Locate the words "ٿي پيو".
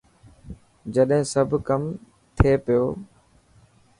2.37-2.83